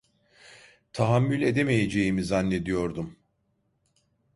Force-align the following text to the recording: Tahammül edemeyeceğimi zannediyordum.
Tahammül 0.93 1.41
edemeyeceğimi 1.41 2.23
zannediyordum. 2.23 3.15